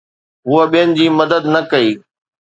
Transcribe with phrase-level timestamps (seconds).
[0.47, 1.89] هوء ٻين جي مدد نه ڪئي